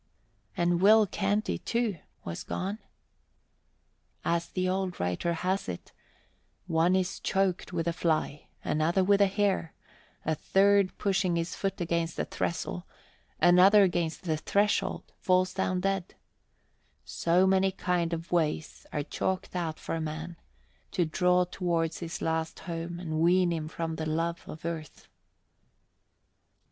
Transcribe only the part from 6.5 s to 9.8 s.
"One is choked with a fly, another with a hair,